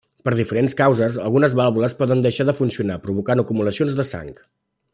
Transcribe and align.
Per 0.27 0.31
diferents 0.37 0.75
causes, 0.79 1.17
algunes 1.25 1.53
vàlvules 1.59 1.95
poden 1.99 2.23
deixar 2.27 2.47
de 2.51 2.55
funcionar, 2.61 2.97
provocant 3.05 3.43
acumulacions 3.45 3.99
de 4.01 4.07
sang. 4.15 4.33